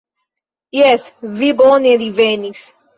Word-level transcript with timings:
Jes, 0.79 1.07
vi 1.37 1.53
bone 1.63 1.95
divenis! 2.07 2.69